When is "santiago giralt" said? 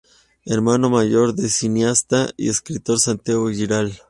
2.99-3.93